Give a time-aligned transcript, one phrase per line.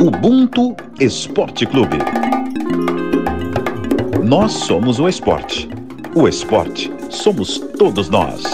[0.00, 1.98] Ubuntu Esporte Clube.
[4.24, 5.68] Nós somos o esporte.
[6.14, 8.44] O esporte somos todos nós.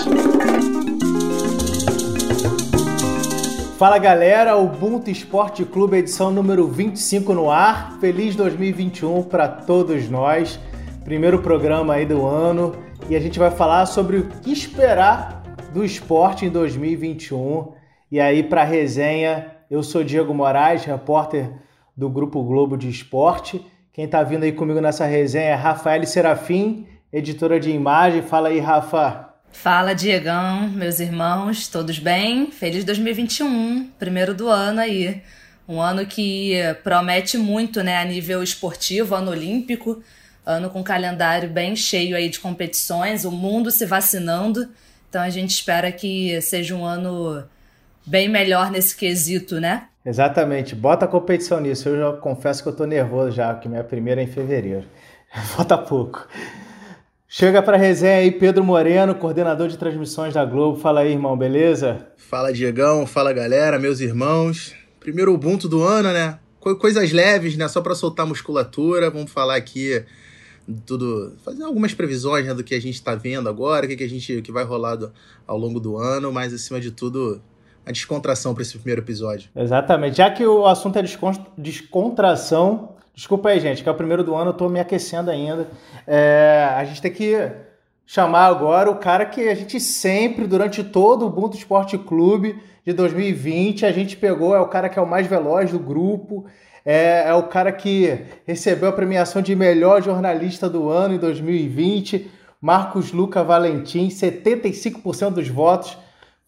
[3.79, 7.99] Fala galera, Ubuntu Esporte Clube, edição número 25 no ar.
[8.01, 10.59] Feliz 2021 para todos nós.
[11.05, 12.75] Primeiro programa aí do ano
[13.11, 15.43] e a gente vai falar sobre o que esperar
[15.75, 17.75] do esporte em 2021.
[18.11, 21.51] E aí, para resenha, eu sou Diego Moraes, repórter
[21.97, 23.61] do Grupo Globo de Esporte.
[23.93, 28.23] Quem está vindo aí comigo nessa resenha é Rafael Serafim, editora de imagem.
[28.23, 29.35] Fala aí, Rafa.
[29.51, 32.53] Fala, Diegão, meus irmãos, todos bem?
[32.53, 35.21] Feliz 2021, primeiro do ano aí.
[35.67, 40.01] Um ano que promete muito, né, a nível esportivo, ano olímpico,
[40.47, 44.69] ano com calendário bem cheio aí de competições, o mundo se vacinando.
[45.09, 47.45] Então a gente espera que seja um ano
[48.05, 49.89] bem melhor nesse quesito, né?
[50.05, 50.75] Exatamente.
[50.75, 51.89] Bota a competição nisso.
[51.89, 54.85] Eu já confesso que eu tô nervoso já, porque minha primeira é em fevereiro.
[55.57, 56.27] Falta pouco.
[57.27, 60.79] Chega para resenha aí Pedro Moreno, coordenador de transmissões da Globo.
[60.79, 62.07] Fala aí, irmão, beleza?
[62.17, 63.07] Fala, Diegão.
[63.07, 64.75] Fala, galera, meus irmãos.
[65.01, 66.39] Primeiro Ubuntu do ano, né?
[66.61, 67.67] Coisas leves, né?
[67.67, 69.11] Só para soltar musculatura.
[69.11, 70.05] Vamos falar aqui
[70.87, 74.05] tudo, fazer algumas previsões né, do que a gente está vendo agora, o que, que
[74.05, 75.13] a gente que vai rolar do,
[75.47, 77.41] ao longo do ano, mas acima de tudo
[77.87, 79.51] a descontração para esse primeiro episódio.
[79.55, 80.17] Exatamente.
[80.17, 81.03] Já que o assunto é
[81.59, 85.69] descontração, desculpa aí, gente, que é o primeiro do ano, eu tô me aquecendo ainda.
[86.07, 87.51] É, a gente tem que
[88.07, 92.93] chamar agora o cara que a gente sempre, durante todo o Ubuntu Esporte Clube de
[92.93, 96.45] 2020, a gente pegou, é o cara que é o mais veloz do grupo,
[96.85, 102.31] é, é o cara que recebeu a premiação de melhor jornalista do ano em 2020,
[102.61, 105.97] Marcos Luca Valentim, 75% dos votos.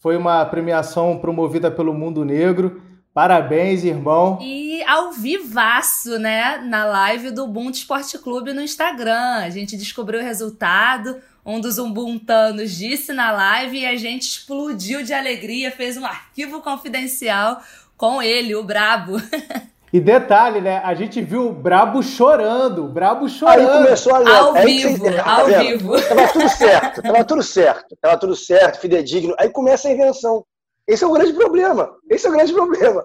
[0.07, 2.81] Foi uma premiação promovida pelo Mundo Negro.
[3.13, 4.39] Parabéns, irmão.
[4.41, 6.59] E ao vivaço, né?
[6.59, 9.39] Na live do Ubuntu Esporte Clube no Instagram.
[9.39, 11.17] A gente descobriu o resultado.
[11.45, 16.61] Um dos umbuntanos disse na live e a gente explodiu de alegria, fez um arquivo
[16.61, 17.61] confidencial
[17.97, 19.17] com ele, o Brabo.
[19.93, 20.79] E detalhe, né?
[20.79, 23.71] A gente viu o Brabo chorando, o Brabo chorando.
[23.71, 24.35] Aí começou a ler.
[24.35, 26.09] Ao vivo, você, tá ao vivo.
[26.09, 29.35] Tava tudo certo, tava tudo certo, tava tudo certo, fidedigno.
[29.39, 30.45] Aí começa a invenção.
[30.89, 31.97] Esse é o grande problema.
[32.11, 33.05] Esse é o grande problema.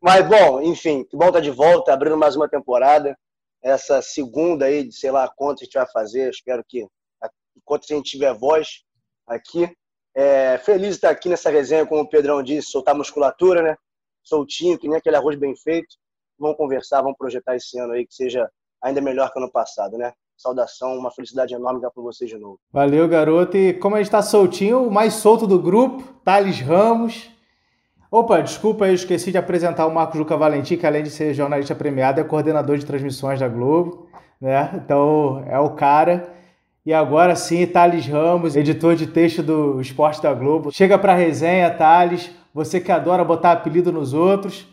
[0.00, 3.16] Mas, bom, enfim, que bom estar tá de volta, abrindo mais uma temporada.
[3.60, 6.30] Essa segunda aí, de sei lá quanto a gente vai fazer.
[6.30, 6.86] Espero que,
[7.56, 8.82] enquanto a gente tiver voz
[9.26, 9.68] aqui.
[10.14, 13.76] É, feliz de estar aqui nessa resenha, como o Pedrão disse, soltar musculatura, né?
[14.22, 15.96] Soltinho, que nem aquele arroz bem feito
[16.38, 18.48] vamos conversar, vamos projetar esse ano aí que seja
[18.82, 20.12] ainda melhor que ano passado, né?
[20.36, 22.58] Saudação, uma felicidade enorme estar com vocês de novo.
[22.72, 23.56] Valeu, garoto.
[23.56, 27.30] E como a gente está soltinho, o mais solto do grupo, Thales Ramos.
[28.10, 31.74] Opa, desculpa, eu esqueci de apresentar o Marcos Juca Valentim, que além de ser jornalista
[31.74, 34.08] premiado, é coordenador de transmissões da Globo,
[34.40, 34.70] né?
[34.74, 36.34] Então é o cara.
[36.84, 40.72] E agora sim, Thales Ramos, editor de texto do Esporte da Globo.
[40.72, 42.30] Chega para resenha, Thales.
[42.52, 44.66] Você que adora botar apelido nos outros.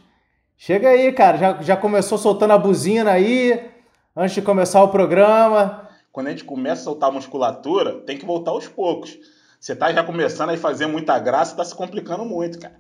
[0.62, 1.38] Chega aí, cara.
[1.38, 3.72] Já, já começou soltando a buzina aí,
[4.14, 5.88] antes de começar o programa.
[6.12, 9.18] Quando a gente começa a soltar a musculatura, tem que voltar aos poucos.
[9.58, 12.76] Você tá já começando a fazer muita graça, tá se complicando muito, cara.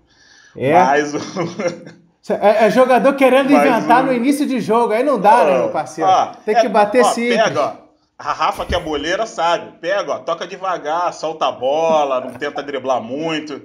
[0.57, 0.73] É.
[0.73, 1.19] Mas o...
[2.29, 4.07] É, é, jogador querendo Mas inventar o...
[4.07, 6.07] no início de jogo, aí não dá, né, meu parceiro?
[6.07, 7.41] Ó, Tem que é, bater ó, simples.
[7.41, 7.73] Pega, ó.
[8.19, 9.79] A Rafa, que é boleira, sabe.
[9.79, 13.59] Pega, ó, toca devagar, solta a bola, não tenta driblar muito,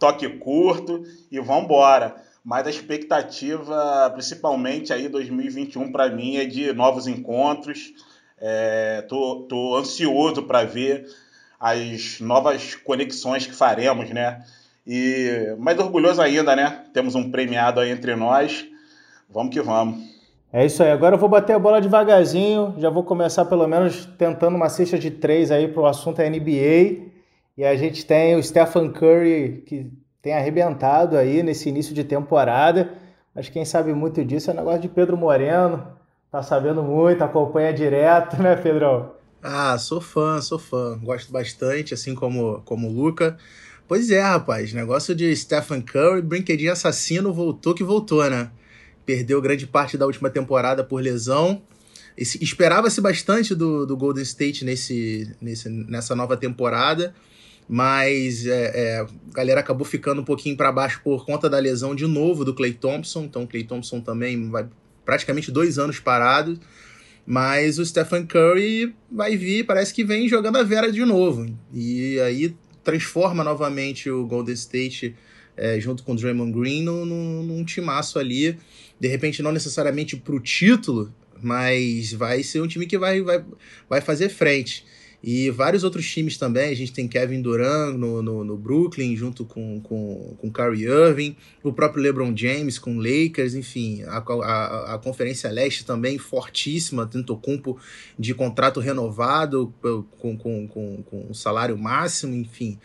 [0.00, 7.06] toque curto e vambora mas a expectativa, principalmente aí 2021 para mim é de novos
[7.06, 7.92] encontros.
[8.40, 11.06] É, tô, tô ansioso para ver
[11.58, 14.44] as novas conexões que faremos, né?
[14.86, 16.84] E mais orgulhoso ainda, né?
[16.94, 18.66] Temos um premiado aí entre nós.
[19.28, 20.18] Vamos que vamos.
[20.50, 20.90] É isso aí.
[20.90, 22.74] Agora eu vou bater a bola devagarzinho.
[22.78, 26.30] Já vou começar pelo menos tentando uma cesta de três aí para o assunto é
[26.30, 27.08] NBA.
[27.56, 29.90] E a gente tem o Stephen Curry que
[30.28, 32.92] tem arrebentado aí nesse início de temporada.
[33.34, 35.86] Mas quem sabe muito disso é o negócio de Pedro Moreno.
[36.30, 39.12] Tá sabendo muito, acompanha direto, né, Pedrão?
[39.42, 40.98] Ah, sou fã, sou fã.
[41.02, 43.38] Gosto bastante, assim como, como o Luca.
[43.86, 44.74] Pois é, rapaz.
[44.74, 48.50] Negócio de Stephen Curry, brinquedinho assassino, voltou que voltou, né?
[49.06, 51.62] Perdeu grande parte da última temporada por lesão.
[52.18, 57.14] Esperava-se bastante do, do Golden State nesse, nesse, nessa nova temporada
[57.68, 61.94] mas é, é, a galera acabou ficando um pouquinho para baixo por conta da lesão
[61.94, 63.24] de novo do Clay Thompson.
[63.24, 64.66] Então, o Clay Thompson também vai
[65.04, 66.58] praticamente dois anos parado.
[67.26, 71.46] Mas o Stephen Curry vai vir, parece que vem jogando a Vera de novo.
[71.74, 75.14] E aí transforma novamente o Golden State
[75.54, 78.56] é, junto com o Draymond Green, num, num, timaço ali.
[78.98, 81.12] De repente, não necessariamente pro título,
[81.42, 83.44] mas vai ser um time que vai, vai,
[83.90, 84.86] vai fazer frente.
[85.22, 86.70] E vários outros times também.
[86.70, 91.36] A gente tem Kevin Durant no, no, no Brooklyn, junto com, com, com Kyrie Irving,
[91.62, 97.78] o próprio LeBron James com Lakers, enfim, a, a, a Conferência Leste também fortíssima, Tentocumpo
[98.18, 99.74] de contrato renovado,
[100.18, 102.78] com, com, com, com salário máximo, enfim.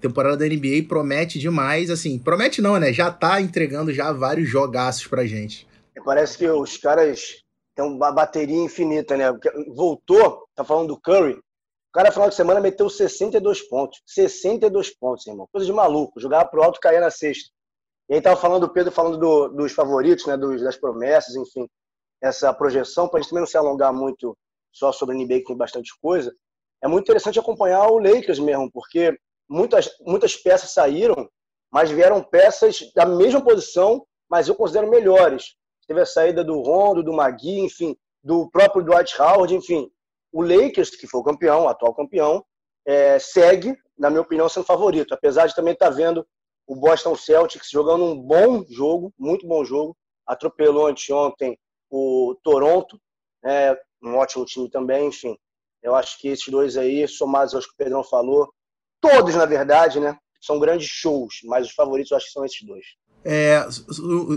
[0.00, 2.92] Temporada da NBA promete demais, assim, promete não, né?
[2.92, 5.66] Já tá entregando já vários jogaços pra gente.
[6.04, 7.36] Parece que os caras
[7.74, 9.26] têm uma bateria infinita, né?
[9.74, 11.38] Voltou, tá falando do Curry,
[11.94, 14.02] cara, final de semana, meteu 62 pontos.
[14.04, 15.48] 62 pontos, irmão.
[15.50, 16.20] Coisa de maluco.
[16.20, 17.50] Jogava pro alto caía na sexta.
[18.08, 20.36] E aí tava falando, o Pedro falando do, dos favoritos, né?
[20.36, 21.68] Dos, das promessas, enfim.
[22.20, 24.36] Essa projeção, pra gente também não se alongar muito
[24.72, 26.34] só sobre o NBA, que tem bastante coisa.
[26.82, 29.16] É muito interessante acompanhar o Lakers mesmo, porque
[29.48, 31.28] muitas, muitas peças saíram,
[31.70, 35.54] mas vieram peças da mesma posição, mas eu considero melhores.
[35.86, 39.90] Teve a saída do Rondo, do Magui, enfim, do próprio Dwight Howard, enfim
[40.34, 42.44] o Lakers, que foi o campeão, o atual campeão,
[42.84, 45.14] é, segue, na minha opinião, sendo favorito.
[45.14, 46.26] Apesar de também estar tá vendo
[46.66, 49.96] o Boston Celtics jogando um bom jogo, muito bom jogo.
[50.26, 51.56] Atropelou anteontem
[51.88, 53.00] o Toronto,
[53.44, 55.36] é, um ótimo time também, enfim.
[55.80, 58.52] Eu acho que esses dois aí, somados aos que o Pedrão falou,
[59.00, 60.18] todos, na verdade, né?
[60.40, 62.84] São grandes shows, mas os favoritos eu acho que são esses dois.
[63.24, 63.66] É,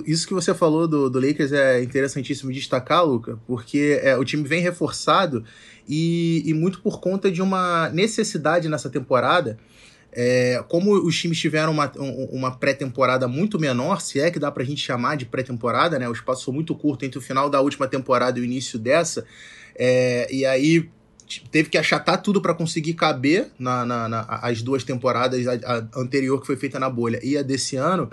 [0.05, 4.47] isso que você falou do, do Lakers é interessantíssimo destacar, Luca, porque é, o time
[4.47, 5.43] vem reforçado
[5.87, 9.57] e, e, muito por conta de uma necessidade nessa temporada.
[10.09, 11.91] É, como os times tiveram uma,
[12.31, 16.07] uma pré-temporada muito menor, se é que dá pra gente chamar de pré-temporada, né?
[16.07, 19.25] O espaço foi muito curto entre o final da última temporada e o início dessa.
[19.75, 20.89] É, e aí
[21.51, 25.99] teve que achatar tudo para conseguir caber na, na, na, as duas temporadas, a, a
[25.99, 28.09] anterior que foi feita na bolha e a desse ano.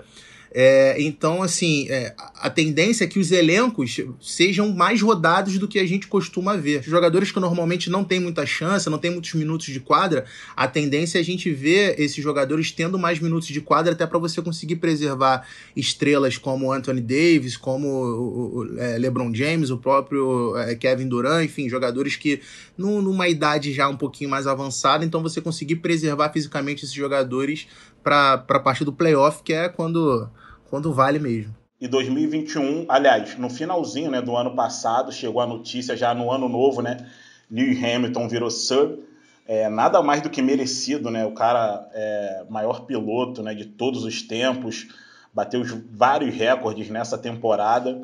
[0.57, 5.77] É, então, assim, é, a tendência é que os elencos sejam mais rodados do que
[5.77, 6.81] a gente costuma ver.
[6.81, 10.23] Jogadores que normalmente não têm muita chance, não têm muitos minutos de quadra,
[10.55, 14.17] a tendência é a gente ver esses jogadores tendo mais minutos de quadra até para
[14.17, 20.55] você conseguir preservar estrelas como Anthony Davis, como o, o é, LeBron James, o próprio
[20.55, 22.39] é, Kevin Durant, enfim, jogadores que
[22.77, 27.67] numa idade já um pouquinho mais avançada, então você conseguir preservar fisicamente esses jogadores
[28.01, 30.29] para a parte do playoff, que é quando
[30.69, 31.55] quando vale mesmo.
[31.79, 36.47] E 2021, aliás, no finalzinho né, do ano passado, chegou a notícia já no ano
[36.47, 37.05] novo, né?
[37.51, 38.99] Lewis Hamilton virou Sir.
[39.47, 41.25] É, nada mais do que merecido, né?
[41.25, 44.87] O cara é maior piloto né, de todos os tempos,
[45.33, 48.01] bateu vários recordes nessa temporada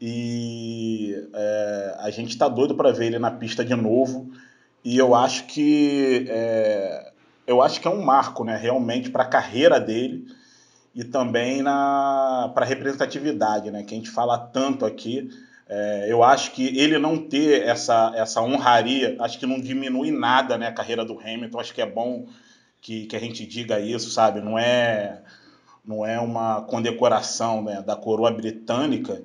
[0.00, 4.30] e é, a gente está doido para ver ele na pista de novo.
[4.84, 7.12] E eu acho que é,
[7.46, 8.56] eu acho que é um marco, né?
[8.56, 10.26] Realmente para a carreira dele
[10.94, 15.28] e também para representatividade, né, que a gente fala tanto aqui.
[15.66, 20.56] É, eu acho que ele não ter essa, essa honraria, acho que não diminui nada
[20.56, 21.58] né, a carreira do Hamilton.
[21.58, 22.26] Acho que é bom
[22.80, 24.40] que, que a gente diga isso, sabe?
[24.40, 25.22] Não é,
[25.84, 29.22] não é uma condecoração né, da coroa britânica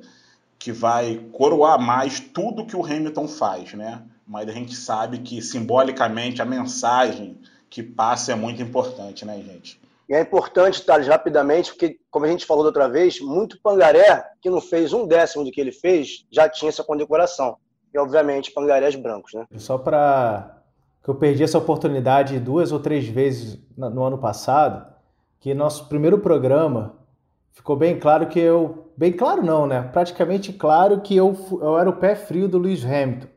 [0.57, 4.01] que vai coroar mais tudo que o Hamilton faz, né?
[4.25, 7.37] Mas a gente sabe que simbolicamente a mensagem
[7.69, 9.79] que passa é muito importante, né, gente?
[10.09, 14.25] E é importante, Thales, rapidamente, porque, como a gente falou da outra vez, muito pangaré
[14.41, 17.57] que não fez um décimo do que ele fez já tinha essa condecoração.
[17.93, 19.45] E, obviamente, pangarés brancos, né?
[19.57, 20.63] Só para
[21.03, 24.91] que eu perdi essa oportunidade duas ou três vezes no ano passado,
[25.39, 26.95] que nosso primeiro programa
[27.51, 28.91] ficou bem claro que eu.
[28.97, 29.89] Bem claro, não, né?
[29.93, 33.27] Praticamente claro que eu, eu era o pé frio do Lewis Hamilton.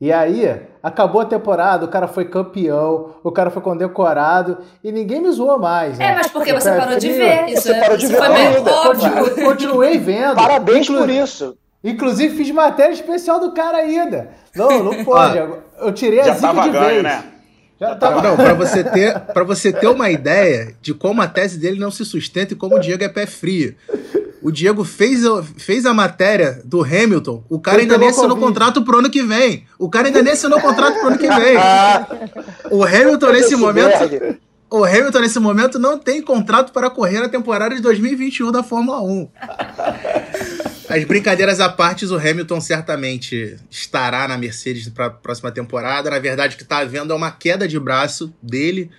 [0.00, 5.20] E aí, acabou a temporada, o cara foi campeão, o cara foi condecorado e ninguém
[5.20, 5.98] me zoou mais.
[5.98, 6.06] Né?
[6.06, 7.50] É, mas porque você parou de ver.
[7.50, 8.16] Isso, você parou de ver.
[8.16, 9.44] Foi meio óbvio.
[9.44, 10.36] Continuei vendo.
[10.36, 11.00] Parabéns Inclu...
[11.00, 11.54] por isso.
[11.84, 14.30] Inclusive, fiz matéria especial do cara ainda.
[14.54, 15.36] Não, não pode.
[15.78, 17.02] Eu tirei Já a zica de ganho, vez.
[17.02, 17.24] Né?
[17.78, 18.22] Já tava...
[18.22, 21.90] Não, para você ter, para você ter uma ideia de como a tese dele não
[21.90, 23.74] se sustenta e como o Diego é pé frio.
[24.42, 25.22] O Diego fez,
[25.58, 27.44] fez a matéria do Hamilton.
[27.48, 29.66] O cara ainda nem assinou o contrato pro ano que vem.
[29.78, 31.56] O cara ainda nem assinou o contrato pro ano que vem.
[32.70, 34.38] O Hamilton, nesse momento.
[34.70, 39.02] O Hamilton, nesse momento, não tem contrato para correr a temporada de 2021 da Fórmula
[39.02, 39.28] 1.
[40.88, 46.08] As brincadeiras à parte, o Hamilton certamente estará na Mercedes para a próxima temporada.
[46.08, 48.90] Na verdade, o que está havendo é uma queda de braço dele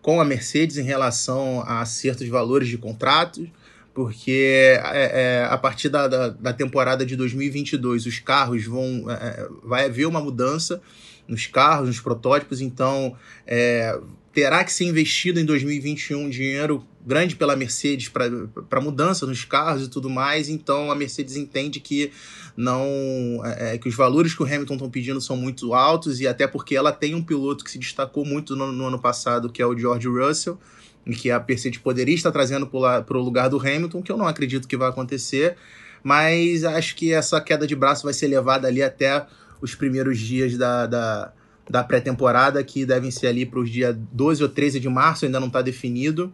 [0.00, 3.48] com a Mercedes em relação a acerto de valores de contratos
[3.96, 9.14] porque é, é, a partir da, da, da, temporada de 2022 os carros vão é,
[9.14, 10.82] é, vai haver uma mudança
[11.26, 13.98] nos carros, nos protótipos, então é,
[14.34, 19.88] terá que ser investido em 2021 dinheiro grande pela Mercedes para mudança nos carros e
[19.88, 22.12] tudo mais, então a Mercedes entende que
[22.54, 26.46] não é, que os valores que o Hamilton estão pedindo são muito altos e até
[26.46, 29.66] porque ela tem um piloto que se destacou muito no, no ano passado, que é
[29.66, 30.60] o George Russell,
[31.06, 34.26] e que a Mercedes poderia estar trazendo para o lugar do Hamilton, que eu não
[34.26, 35.56] acredito que vai acontecer,
[36.02, 39.26] mas acho que essa queda de braço vai ser levada ali até
[39.60, 41.32] os primeiros dias da, da,
[41.68, 45.40] da pré-temporada, que devem ser ali para os dias 12 ou 13 de março, ainda
[45.40, 46.32] não está definido.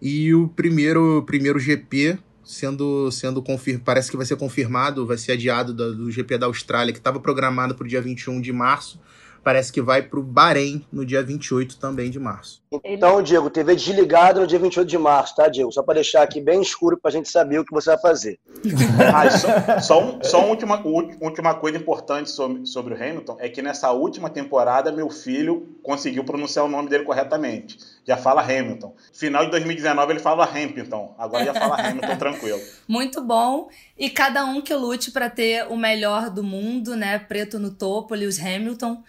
[0.00, 2.18] E o primeiro, primeiro GP
[2.50, 6.46] sendo, sendo confirmado, parece que vai ser confirmado, vai ser adiado do, do GP da
[6.46, 9.00] Austrália, que estava programado para o dia 21 de março,
[9.44, 12.59] parece que vai para o Bahrein no dia 28 também de março.
[12.84, 15.72] Então, Diego, TV desligado no dia 28 de março, tá, Diego?
[15.72, 18.38] Só para deixar aqui bem escuro para a gente saber o que você vai fazer.
[19.12, 20.80] ah, só, só, um, só uma última,
[21.20, 26.22] última coisa importante sobre, sobre o Hamilton é que nessa última temporada meu filho conseguiu
[26.22, 27.76] pronunciar o nome dele corretamente.
[28.06, 28.94] Já fala Hamilton.
[29.12, 31.16] Final de 2019 ele fala Hamilton.
[31.18, 32.60] Agora já fala Hamilton tranquilo.
[32.86, 33.68] Muito bom.
[33.98, 37.18] E cada um que lute para ter o melhor do mundo, né?
[37.18, 39.02] Preto no topo, Lewis Hamilton.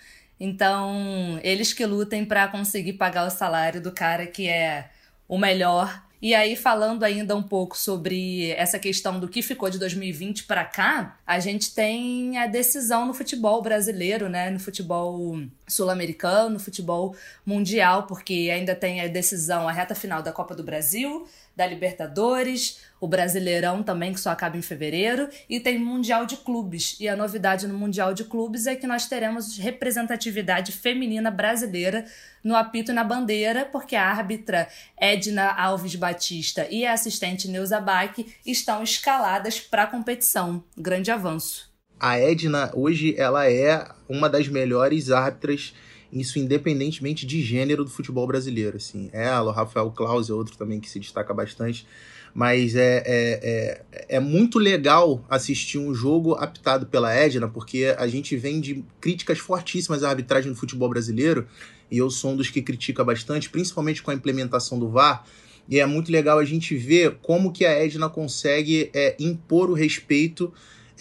[0.43, 4.89] Então, eles que lutem para conseguir pagar o salário do cara que é
[5.27, 6.03] o melhor.
[6.19, 10.65] E aí, falando ainda um pouco sobre essa questão do que ficou de 2020 para
[10.65, 14.49] cá, a gente tem a decisão no futebol brasileiro, né?
[14.49, 20.31] No futebol sul-americano, no futebol mundial, porque ainda tem a decisão, a reta final da
[20.31, 25.79] Copa do Brasil, da Libertadores, o Brasileirão também, que só acaba em fevereiro, e tem
[25.79, 26.95] Mundial de Clubes.
[26.99, 32.05] E a novidade no Mundial de Clubes é que nós teremos representatividade feminina brasileira
[32.43, 37.81] no apito e na bandeira, porque a árbitra Edna Alves Batista e a assistente Neuza
[37.81, 38.13] Bach
[38.45, 40.63] estão escaladas para a competição.
[40.77, 41.71] Grande avanço.
[41.99, 45.73] A Edna, hoje, ela é uma das melhores árbitras
[46.11, 49.09] isso independentemente de gênero do futebol brasileiro, assim.
[49.13, 51.87] Ela, o Rafael Claus é outro também que se destaca bastante
[52.33, 58.07] mas é, é, é, é, muito legal assistir um jogo apitado pela Edna, porque a
[58.07, 61.47] gente vem de críticas fortíssimas à arbitragem no futebol brasileiro,
[61.89, 65.25] e eu sou um dos que critica bastante, principalmente com a implementação do VAR,
[65.67, 69.73] e é muito legal a gente ver como que a Edna consegue é, impor o
[69.73, 70.53] respeito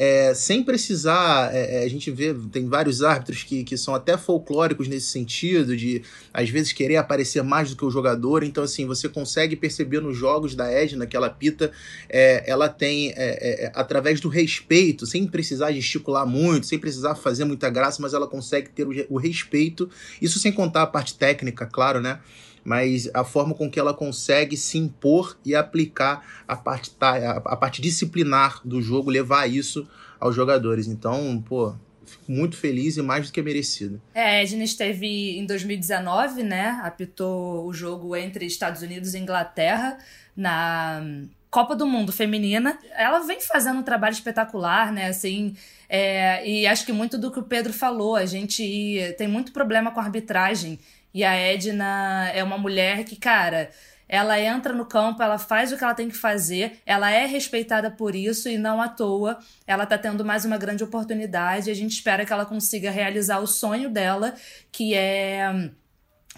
[0.02, 4.16] é, sem precisar, é, é, a gente vê, tem vários árbitros que, que são até
[4.16, 6.00] folclóricos nesse sentido, de
[6.32, 8.42] às vezes querer aparecer mais do que o jogador.
[8.42, 11.70] Então, assim, você consegue perceber nos jogos da Edna que ela pita,
[12.08, 17.44] é, ela tem, é, é, através do respeito, sem precisar gesticular muito, sem precisar fazer
[17.44, 19.90] muita graça, mas ela consegue ter o, o respeito.
[20.18, 22.20] Isso sem contar a parte técnica, claro, né?
[22.64, 27.80] Mas a forma com que ela consegue se impor e aplicar a parte, a parte
[27.80, 29.88] disciplinar do jogo, levar isso
[30.18, 30.86] aos jogadores.
[30.86, 31.74] Então, pô,
[32.04, 34.00] fico muito feliz e mais do que merecido.
[34.14, 36.80] É, a Edna esteve em 2019, né?
[36.82, 39.98] Apitou o jogo entre Estados Unidos e Inglaterra
[40.36, 41.02] na
[41.50, 42.78] Copa do Mundo Feminina.
[42.96, 45.08] Ela vem fazendo um trabalho espetacular, né?
[45.08, 45.54] Assim,
[45.88, 49.90] é, e acho que muito do que o Pedro falou, a gente tem muito problema
[49.90, 50.78] com a arbitragem
[51.12, 53.70] e a Edna é uma mulher que, cara,
[54.08, 57.92] ela entra no campo, ela faz o que ela tem que fazer, ela é respeitada
[57.92, 61.70] por isso e não à toa ela tá tendo mais uma grande oportunidade.
[61.70, 64.34] A gente espera que ela consiga realizar o sonho dela,
[64.72, 65.70] que é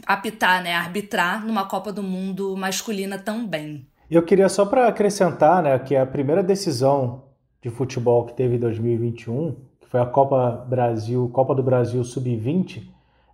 [0.06, 3.86] apitar, né, arbitrar numa Copa do Mundo masculina também.
[4.10, 7.24] Eu queria só para acrescentar, né, que a primeira decisão
[7.62, 12.91] de futebol que teve em 2021, que foi a Copa Brasil, Copa do Brasil Sub-20,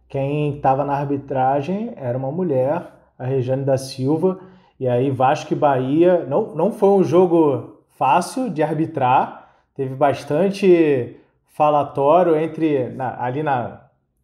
[0.08, 2.82] quem estava na arbitragem era uma mulher,
[3.18, 4.40] a Regiane da Silva.
[4.80, 9.50] E aí Vasco e Bahia não, não foi um jogo fácil de arbitrar.
[9.74, 11.16] Teve bastante
[11.48, 13.82] falatório entre na, ali na,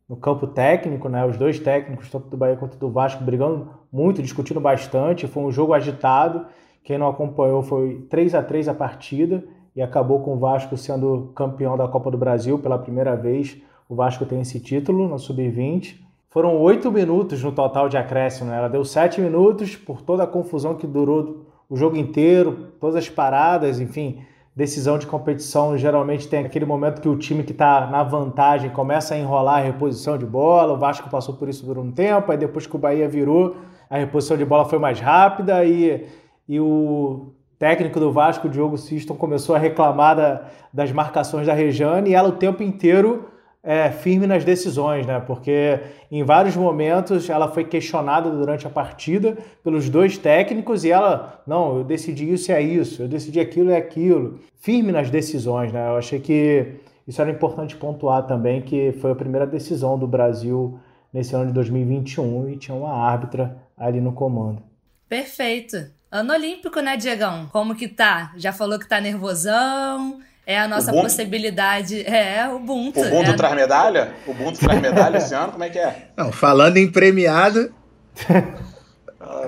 [0.08, 1.26] no campo técnico, né?
[1.26, 5.26] Os dois técnicos, tanto do Bahia quanto do Vasco, brigando muito, discutindo bastante.
[5.26, 6.46] Foi um jogo agitado.
[6.82, 9.44] Quem não acompanhou foi 3 a 3 a partida
[9.76, 13.94] e acabou com o Vasco sendo campeão da Copa do Brasil pela primeira vez o
[13.94, 15.96] Vasco tem esse título no Sub-20.
[16.30, 18.56] Foram oito minutos no total de acréscimo, né?
[18.56, 23.08] Ela deu sete minutos por toda a confusão que durou o jogo inteiro, todas as
[23.08, 24.20] paradas, enfim.
[24.56, 29.14] Decisão de competição geralmente tem aquele momento que o time que está na vantagem começa
[29.14, 30.72] a enrolar a reposição de bola.
[30.72, 33.56] O Vasco passou por isso por um tempo, aí depois que o Bahia virou,
[33.90, 36.06] a reposição de bola foi mais rápida e,
[36.48, 42.10] e o técnico do Vasco, Diogo Siston, começou a reclamar da, das marcações da Rejane
[42.10, 43.33] e ela o tempo inteiro
[43.64, 45.18] é, firme nas decisões, né?
[45.18, 45.80] Porque
[46.10, 51.78] em vários momentos ela foi questionada durante a partida pelos dois técnicos e ela, não,
[51.78, 54.38] eu decidi isso é isso, eu decidi aquilo é aquilo.
[54.60, 55.88] Firme nas decisões, né?
[55.88, 56.74] Eu achei que
[57.08, 60.78] isso era importante pontuar também, que foi a primeira decisão do Brasil
[61.10, 64.62] nesse ano de 2021 e tinha uma árbitra ali no comando.
[65.08, 65.76] Perfeito.
[66.10, 67.48] Ano olímpico, né, Diegão?
[67.50, 68.32] Como que tá?
[68.36, 70.20] Já falou que tá nervosão?
[70.46, 72.02] É a nossa possibilidade.
[72.06, 73.00] É, o Ubuntu.
[73.00, 73.34] O Ubuntu é.
[73.34, 74.12] traz medalha?
[74.26, 75.52] O Ubuntu traz medalha esse ano?
[75.52, 76.08] Como é que é?
[76.16, 77.72] Não, falando em premiado.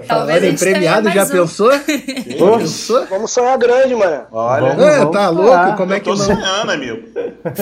[0.07, 1.29] falando em premiado, já um.
[1.29, 1.71] pensou?
[1.79, 3.07] pensou?
[3.07, 4.27] Vamos sonhar grande, mano.
[4.31, 5.77] Olha, vamos, é, tá louco?
[5.77, 6.27] Como é que eu tô não?
[6.27, 7.09] sonhando, amigo.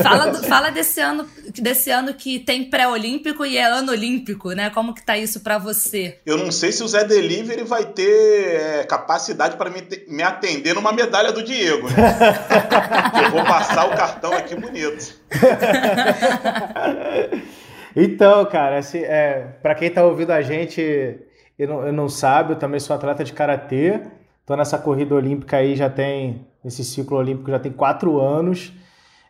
[0.03, 1.29] Fala, do, fala desse ano,
[1.61, 4.71] desse ano que tem pré-olímpico e é ano olímpico, né?
[4.71, 6.19] Como que tá isso para você?
[6.25, 10.75] Eu não sei se o Zé Delivery vai ter é, capacidade para me, me, atender
[10.75, 11.95] numa medalha do Diego, né?
[13.25, 15.15] eu vou passar o cartão aqui bonito.
[17.95, 21.19] então, cara, assim, é, para quem tá ouvindo a gente
[21.59, 24.01] e não, não sabe, eu também sou atleta de karatê.
[24.45, 28.73] Tô nessa corrida olímpica aí já tem, esse ciclo olímpico já tem quatro anos.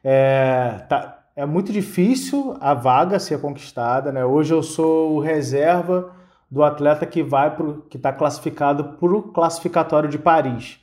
[0.03, 4.25] É, tá, é muito difícil a vaga ser conquistada, né?
[4.25, 6.13] Hoje eu sou o reserva
[6.51, 10.79] do atleta que vai pro, que está classificado para o classificatório de Paris.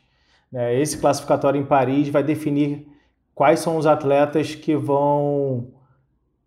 [0.51, 0.79] Né?
[0.79, 2.87] Esse classificatório em Paris vai definir
[3.33, 5.69] quais são os atletas que vão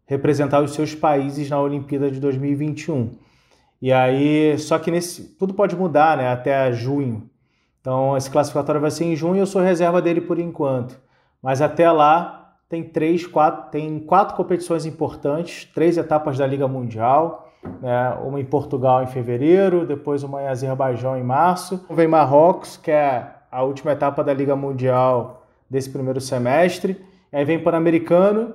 [0.06, 3.12] representar os seus países na Olimpíada de 2021.
[3.81, 6.28] E aí, só que nesse tudo pode mudar, né?
[6.31, 7.28] Até junho.
[7.81, 9.40] Então, esse classificatório vai ser em junho.
[9.40, 10.99] Eu sou reserva dele por enquanto.
[11.43, 17.52] Mas até lá tem três, quatro, tem quatro competições importantes, três etapas da Liga Mundial,
[17.81, 18.16] né?
[18.25, 21.85] uma em Portugal em fevereiro, depois uma em Azerbaijão em março.
[21.90, 27.04] Vem Marrocos, que é a última etapa da Liga Mundial desse primeiro semestre.
[27.31, 28.54] Aí vem Pan-Americano,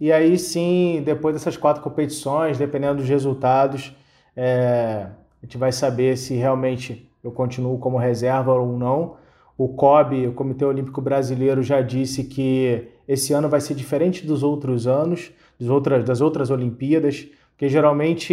[0.00, 3.94] e aí sim, depois dessas quatro competições, dependendo dos resultados,
[4.40, 5.08] é,
[5.42, 9.16] a gente vai saber se realmente eu continuo como reserva ou não.
[9.56, 14.44] O COB, o Comitê Olímpico Brasileiro, já disse que esse ano vai ser diferente dos
[14.44, 18.32] outros anos, das outras, das outras Olimpíadas, porque geralmente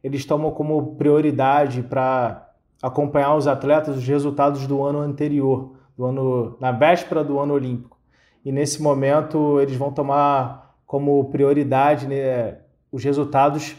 [0.00, 2.48] eles tomam como prioridade para
[2.80, 7.98] acompanhar os atletas os resultados do ano anterior, do ano na véspera do ano olímpico.
[8.44, 12.58] E nesse momento eles vão tomar como prioridade né,
[12.92, 13.74] os resultados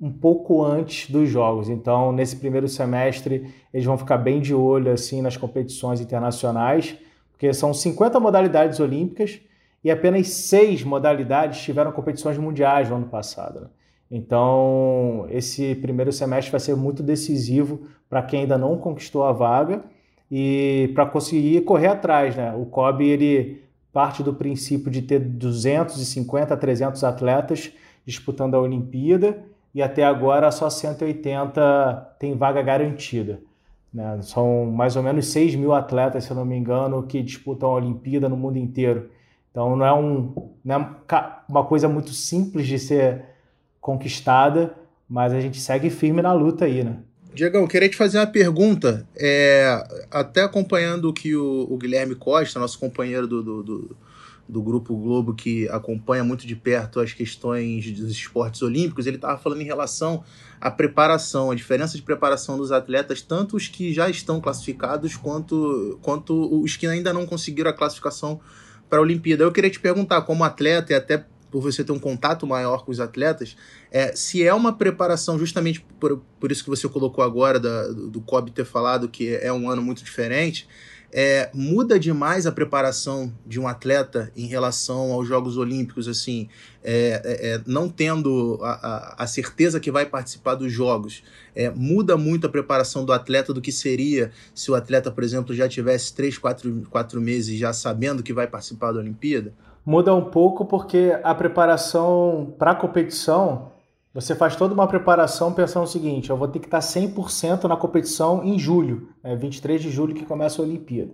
[0.00, 1.68] um pouco antes dos jogos.
[1.68, 6.96] Então, nesse primeiro semestre, eles vão ficar bem de olho assim nas competições internacionais,
[7.32, 9.40] porque são 50 modalidades olímpicas
[9.82, 13.60] e apenas seis modalidades tiveram competições mundiais no ano passado.
[13.60, 13.66] Né?
[14.10, 19.84] Então, esse primeiro semestre vai ser muito decisivo para quem ainda não conquistou a vaga
[20.30, 22.36] e para conseguir correr atrás.
[22.36, 22.54] Né?
[22.54, 27.72] O COB ele parte do princípio de ter 250 a 300 atletas
[28.04, 29.38] disputando a Olimpíada
[29.74, 33.40] e até agora só 180 tem vaga garantida.
[33.92, 34.20] Né?
[34.22, 37.74] São mais ou menos 6 mil atletas, se eu não me engano, que disputam a
[37.74, 39.10] Olimpíada no mundo inteiro.
[39.50, 40.34] Então não é, um,
[40.64, 40.96] não é
[41.48, 43.24] uma coisa muito simples de ser
[43.80, 44.74] conquistada,
[45.08, 46.98] mas a gente segue firme na luta aí, né?
[47.34, 49.06] Diegão, queria te fazer uma pergunta.
[49.16, 53.96] É, até acompanhando o que o, o Guilherme Costa, nosso companheiro do, do, do
[54.48, 59.38] do Grupo Globo que acompanha muito de perto as questões dos esportes olímpicos, ele estava
[59.38, 60.22] falando em relação
[60.60, 65.98] à preparação, a diferença de preparação dos atletas, tanto os que já estão classificados quanto,
[66.02, 68.40] quanto os que ainda não conseguiram a classificação
[68.88, 69.44] para a Olimpíada.
[69.44, 72.90] Eu queria te perguntar, como atleta e até por você ter um contato maior com
[72.90, 73.56] os atletas,
[73.88, 78.20] é, se é uma preparação, justamente por, por isso que você colocou agora, da, do
[78.20, 80.66] COB ter falado que é um ano muito diferente,
[81.16, 86.48] é, muda demais a preparação de um atleta em relação aos Jogos Olímpicos, assim,
[86.82, 91.22] é, é, é não tendo a, a, a, certeza que vai participar dos Jogos,
[91.54, 95.54] é, muda muito a preparação do atleta do que seria se o atleta, por exemplo,
[95.54, 99.54] já tivesse três, quatro, quatro meses já sabendo que vai participar da Olimpíada?
[99.86, 103.70] Muda um pouco porque a preparação para a competição
[104.14, 107.76] você faz toda uma preparação pensando o seguinte: eu vou ter que estar 100% na
[107.76, 111.10] competição em julho, é 23 de julho que começa a Olimpíada.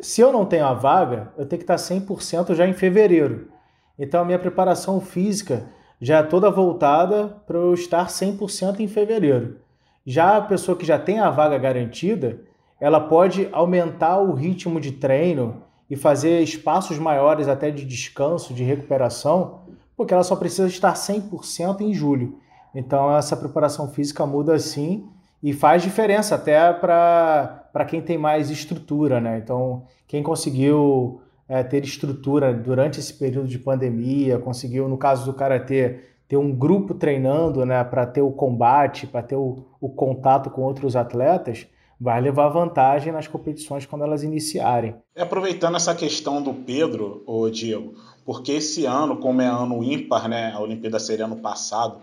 [0.00, 3.48] Se eu não tenho a vaga, eu tenho que estar 100% já em fevereiro.
[3.96, 5.68] Então a minha preparação física
[6.00, 9.58] já é toda voltada para eu estar 100% em fevereiro.
[10.04, 12.40] Já a pessoa que já tem a vaga garantida,
[12.80, 18.64] ela pode aumentar o ritmo de treino e fazer espaços maiores até de descanso, de
[18.64, 19.60] recuperação,
[20.00, 22.38] porque ela só precisa estar 100% em julho.
[22.74, 25.06] Então essa preparação física muda sim
[25.42, 29.36] e faz diferença até para quem tem mais estrutura, né?
[29.36, 35.34] Então quem conseguiu é, ter estrutura durante esse período de pandemia, conseguiu, no caso do
[35.34, 40.48] Karatê, ter um grupo treinando né, para ter o combate, para ter o, o contato
[40.48, 41.66] com outros atletas,
[42.00, 44.94] vai levar vantagem nas competições quando elas iniciarem.
[45.14, 47.92] Aproveitando essa questão do Pedro, ô Diego,
[48.30, 51.98] porque esse ano, como é ano ímpar, né, a Olimpíada seria ano passado,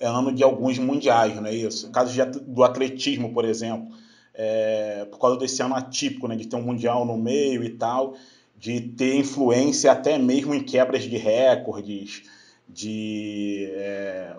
[0.00, 1.86] é ano de alguns mundiais, não é isso?
[1.86, 2.12] No caso
[2.48, 3.86] do atletismo, por exemplo,
[4.34, 8.14] é, por causa desse ano atípico, né, de ter um Mundial no meio e tal,
[8.58, 12.24] de ter influência até mesmo em quebras de recordes,
[12.68, 14.34] de é,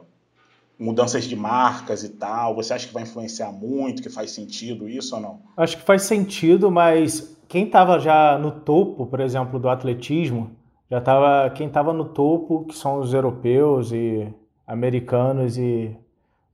[0.77, 2.53] mudanças de marcas e tal.
[2.55, 5.39] Você acha que vai influenciar muito, que faz sentido isso ou não?
[5.55, 10.58] Acho que faz sentido, mas quem estava já no topo, por exemplo, do atletismo,
[10.89, 14.27] já estava quem estava no topo, que são os europeus e
[14.65, 15.95] americanos e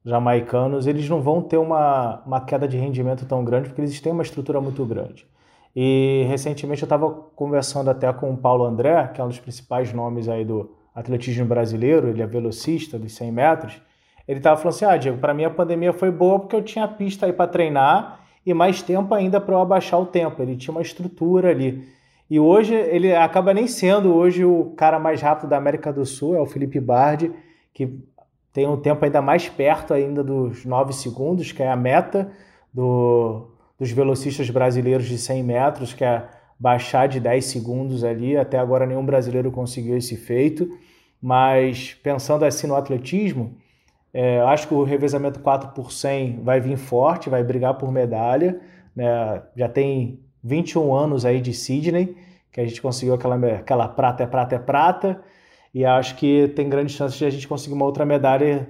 [0.04, 4.12] jamaicanos, eles não vão ter uma, uma queda de rendimento tão grande, porque eles têm
[4.12, 5.26] uma estrutura muito grande.
[5.76, 9.91] E recentemente eu estava conversando até com o Paulo André, que é um dos principais
[9.91, 13.82] nomes aí do atletismo brasileiro, ele é velocista dos 100 metros.
[14.28, 16.88] Ele estava falando assim: ah, Diego, para mim a pandemia foi boa porque eu tinha
[16.88, 20.41] pista aí para treinar e mais tempo ainda para eu abaixar o tempo.
[20.41, 21.86] Ele tinha uma estrutura ali.
[22.29, 26.35] E hoje ele acaba nem sendo hoje o cara mais rápido da América do Sul,
[26.35, 27.31] é o Felipe Bardi,
[27.73, 27.99] que
[28.51, 32.31] tem um tempo ainda mais perto ainda dos 9 segundos, que é a meta
[32.73, 36.25] do, dos velocistas brasileiros de 100 metros, que é
[36.59, 38.38] baixar de 10 segundos ali.
[38.38, 40.69] Até agora nenhum brasileiro conseguiu esse feito.
[41.21, 43.57] Mas pensando assim no atletismo,
[44.13, 48.59] é, acho que o revezamento 4 por 100 vai vir forte, vai brigar por medalha.
[48.95, 49.41] Né?
[49.55, 52.15] Já tem 21 anos aí de Sydney,
[52.51, 55.21] que a gente conseguiu aquela, aquela prata é prata é prata
[55.73, 58.69] e acho que tem grandes chances de a gente conseguir uma outra medalha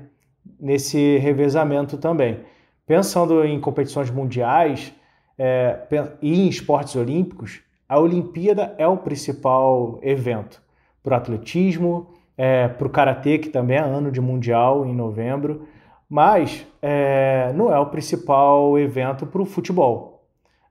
[0.58, 2.40] nesse revezamento também.
[2.88, 4.94] Pensando em competições mundiais
[5.38, 5.80] é,
[6.22, 7.60] e em esportes olímpicos,
[7.90, 10.62] a Olimpíada é o principal evento
[11.04, 12.08] para o atletismo,
[12.38, 15.68] é, para o karatê, que também é ano de mundial em novembro,
[16.10, 20.15] mas é, não é o principal evento para o futebol,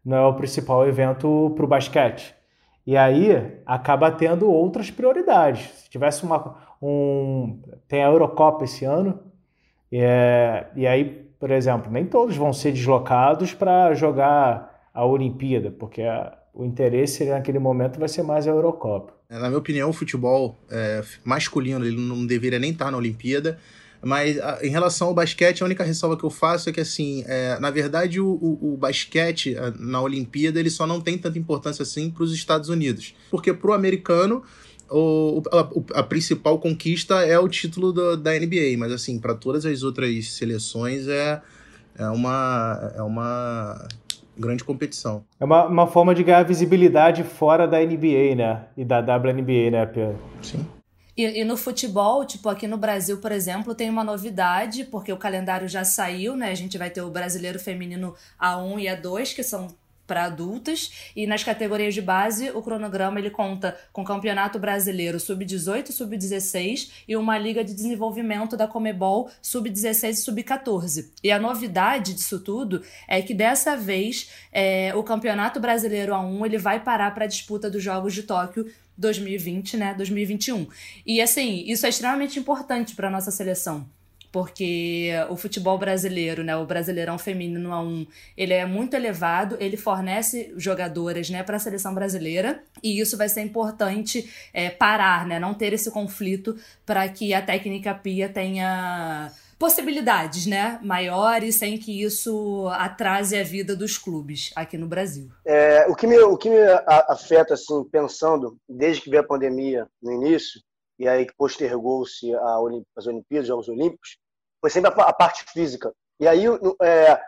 [0.04, 2.34] não é o principal evento para o basquete.
[2.86, 3.30] E aí
[3.64, 5.70] acaba tendo outras prioridades.
[5.80, 6.56] Se tivesse uma.
[6.82, 9.18] Um, tem a Eurocopa esse ano,
[9.90, 11.04] e, é, e aí,
[11.38, 17.24] por exemplo, nem todos vão ser deslocados para jogar a Olimpíada, porque a, o interesse
[17.24, 19.14] naquele momento vai ser mais a Eurocopa.
[19.30, 23.58] É, na minha opinião, o futebol é, masculino ele não deveria nem estar na Olimpíada.
[24.04, 27.24] Mas a, em relação ao basquete, a única ressalva que eu faço é que, assim,
[27.26, 31.82] é, na verdade, o, o, o, basquete na Olimpíada ele só não tem tanta importância
[31.82, 33.14] assim para os Estados Unidos.
[33.30, 34.42] Porque para o americano,
[34.90, 38.76] o, a, a, principal conquista é o título do, da NBA.
[38.78, 41.40] Mas, assim, para todas as outras seleções é,
[41.98, 43.88] é, uma, é uma
[44.38, 45.24] grande competição.
[45.40, 48.64] É uma, uma forma de ganhar visibilidade fora da NBA, né?
[48.76, 50.18] E da WNBA, né, Pedro?
[50.42, 50.66] Sim.
[51.16, 55.16] E, e, no futebol, tipo, aqui no Brasil, por exemplo, tem uma novidade, porque o
[55.16, 56.50] calendário já saiu, né?
[56.50, 59.68] A gente vai ter o brasileiro feminino A1 e A2, que são
[60.06, 65.90] para adultas, e nas categorias de base, o cronograma ele conta com Campeonato Brasileiro Sub-18
[65.90, 71.10] Sub-16 e uma Liga de Desenvolvimento da Comebol Sub-16 e Sub-14.
[71.22, 76.58] E a novidade disso tudo é que dessa vez é, o Campeonato Brasileiro A1 ele
[76.58, 80.66] vai parar para a disputa dos Jogos de Tóquio 2020, né, 2021.
[81.04, 83.86] E assim, isso é extremamente importante para nossa seleção,
[84.34, 88.04] porque o futebol brasileiro, né, o Brasileirão feminino a um,
[88.36, 93.28] ele é muito elevado, ele fornece jogadoras, né, para a seleção brasileira, e isso vai
[93.28, 99.30] ser importante é, parar, né, não ter esse conflito para que a técnica Pia tenha
[99.56, 105.30] possibilidades, né, maiores, sem que isso atrase a vida dos clubes aqui no Brasil.
[105.46, 106.60] É, o que me, o que me
[107.08, 110.60] afeta, assim, pensando, desde que veio a pandemia no início,
[110.98, 112.32] e aí que postergou-se
[112.96, 114.23] as Olimpíadas, os Jogos Olímpicos,
[114.64, 115.92] foi sempre a, parte física.
[116.18, 116.46] E aí,
[116.81, 117.20] é,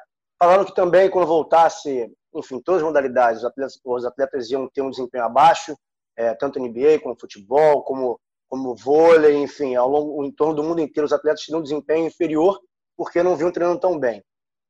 [0.43, 4.81] falando que também, quando voltasse, enfim, todas as modalidades, os atletas, os atletas iam ter
[4.81, 5.77] um desempenho abaixo,
[6.17, 8.19] é, tanto NBA como futebol, como
[8.49, 12.07] como vôlei, enfim, ao longo, em torno do mundo inteiro, os atletas tinham um desempenho
[12.07, 12.59] inferior
[12.97, 14.25] porque não vinham treinando tão bem.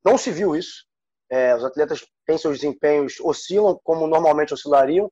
[0.04, 0.86] Não se viu isso.
[1.30, 5.08] É, os atletas têm seus desempenhos, oscilam como normalmente oscilariam,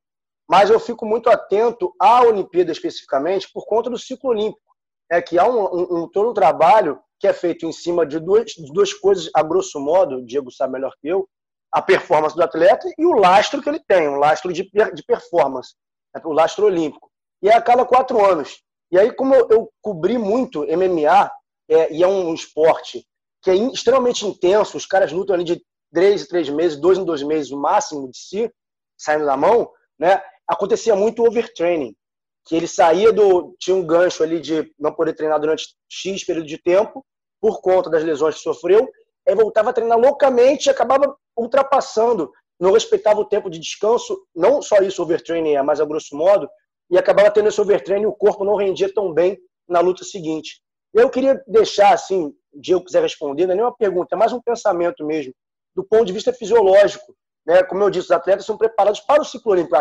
[0.48, 4.74] mas eu fico muito atento à Olimpíada especificamente por conta do ciclo olímpico.
[5.12, 8.18] É que há um, um, um todo um trabalho que é feito em cima de
[8.18, 11.28] duas, de duas coisas, a grosso modo, o Diego sabe melhor que eu,
[11.72, 15.74] a performance do atleta e o lastro que ele tem, um lastro de, de performance,
[16.24, 17.10] o lastro olímpico
[17.44, 18.62] e é a cada quatro anos.
[18.90, 21.30] E aí, como eu, cobri muito MMA,
[21.68, 23.06] é, e é um esporte
[23.42, 27.04] que é extremamente intenso, os caras lutam ali de três em três meses, dois em
[27.04, 28.50] dois meses, o máximo de si,
[28.96, 30.22] saindo da mão, né?
[30.48, 31.94] acontecia muito overtraining,
[32.44, 33.54] que ele saía do...
[33.58, 37.04] tinha um gancho ali de não poder treinar durante X período de tempo,
[37.40, 38.88] por conta das lesões que sofreu,
[39.26, 42.30] aí voltava a treinar loucamente e acabava ultrapassando,
[42.60, 46.48] não respeitava o tempo de descanso, não só isso overtraining é, mas a grosso modo,
[46.90, 50.60] e acabava tendo esse overtraining o corpo não rendia tão bem na luta seguinte.
[50.92, 54.40] Eu queria deixar, assim, Diego quiser responder, não é nem uma pergunta, é mais um
[54.40, 55.32] pensamento mesmo.
[55.74, 57.14] do ponto de vista fisiológico.
[57.44, 57.62] Né?
[57.64, 59.76] Como eu disse, os atletas são preparados para o ciclo olímpico.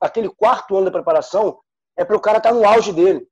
[0.00, 1.58] Aquele quarto ano da preparação
[1.98, 3.26] é para o cara estar tá no auge dele.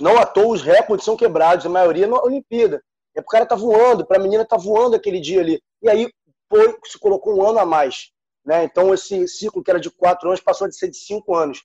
[0.00, 2.82] Não à toa os recordes são quebrados, a maioria na Olimpíada.
[3.14, 5.40] É para o cara estar tá voando, para a menina estar tá voando aquele dia
[5.40, 5.62] ali.
[5.80, 6.10] E aí
[6.48, 8.10] foi, se colocou um ano a mais.
[8.44, 8.64] Né?
[8.64, 11.62] Então esse ciclo que era de quatro anos passou a ser de cinco anos.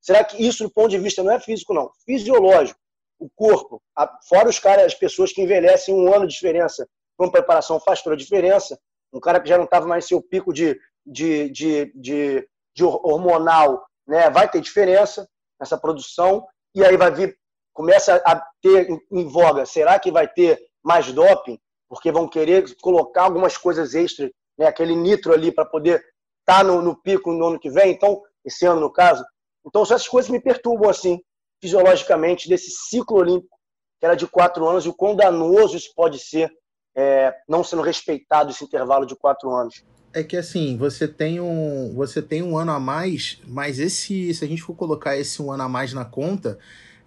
[0.00, 1.90] Será que isso, do ponto de vista, não é físico, não?
[2.06, 2.78] Fisiológico.
[3.18, 3.82] O corpo,
[4.28, 8.14] fora os caras, as pessoas que envelhecem um ano de diferença com preparação faz toda
[8.14, 8.78] a diferença.
[9.12, 12.84] Um cara que já não estava mais em seu pico de, de, de, de, de
[12.84, 14.30] hormonal, né?
[14.30, 15.28] vai ter diferença
[15.60, 16.46] nessa produção.
[16.74, 17.38] E aí vai vir,
[17.72, 21.58] começa a ter em voga, será que vai ter mais doping?
[21.88, 24.66] Porque vão querer colocar algumas coisas extras, né?
[24.66, 26.04] aquele nitro ali para poder
[26.40, 27.92] estar tá no, no pico no ano que vem.
[27.92, 29.24] Então, esse ano no caso,
[29.68, 31.20] então, essas coisas me perturbam, assim,
[31.60, 33.56] fisiologicamente, desse ciclo olímpico,
[34.00, 36.50] que era de quatro anos, e o quão danoso isso pode ser,
[36.96, 39.84] é, não sendo respeitado esse intervalo de quatro anos.
[40.18, 44.44] É que assim, você tem um, você tem um ano a mais, mas esse, se
[44.44, 46.58] a gente for colocar esse um ano a mais na conta,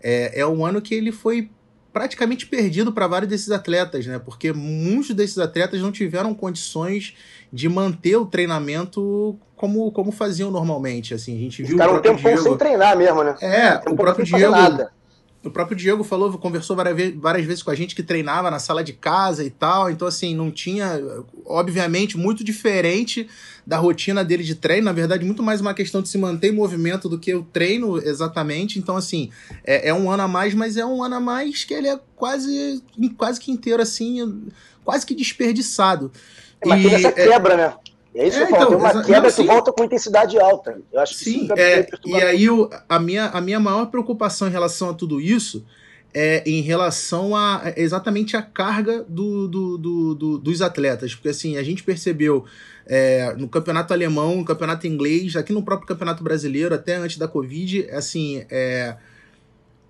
[0.01, 1.49] é, é um ano que ele foi
[1.91, 4.17] praticamente perdido para vários desses atletas, né?
[4.17, 7.13] Porque muitos desses atletas não tiveram condições
[7.51, 11.13] de manter o treinamento como, como faziam normalmente.
[11.13, 11.73] Assim, a gente viu.
[11.73, 12.41] Ficaram um tempo Diego...
[12.41, 13.35] sem treinar mesmo, né?
[13.41, 14.51] É, o próprio Diego.
[14.51, 14.91] Nada.
[15.43, 18.93] O próprio Diego falou, conversou várias, vezes com a gente que treinava na sala de
[18.93, 19.89] casa e tal.
[19.89, 21.01] Então, assim, não tinha,
[21.45, 23.27] obviamente, muito diferente
[23.65, 24.85] da rotina dele de treino.
[24.85, 27.97] Na verdade, muito mais uma questão de se manter em movimento do que o treino
[27.97, 28.77] exatamente.
[28.77, 29.31] Então, assim,
[29.63, 31.99] é, é um ano a mais, mas é um ano a mais que ele é
[32.15, 32.83] quase,
[33.17, 34.47] quase que inteiro, assim,
[34.85, 36.11] quase que desperdiçado.
[36.61, 37.57] É, mas tem essa é quebra, é...
[37.57, 37.73] né?
[38.13, 40.39] É isso é, que eu falo, então, tem uma quebra não, que volta com intensidade
[40.39, 40.81] alta.
[40.91, 42.47] Eu acho sim, que é, e aí
[42.89, 45.65] a, minha, a minha maior preocupação em relação a tudo isso
[46.13, 51.15] é em relação a exatamente a carga do, do, do, do dos atletas.
[51.15, 52.45] Porque assim, a gente percebeu
[52.85, 57.27] é, no campeonato alemão, no campeonato inglês, aqui no próprio campeonato brasileiro, até antes da
[57.27, 58.95] Covid, assim, é,